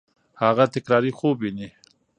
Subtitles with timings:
[0.41, 1.67] هغه تکراري خوب ویني.